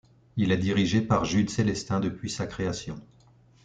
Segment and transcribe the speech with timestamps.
[0.35, 2.99] Il est dirigé par Jude Célestin depuis sa création.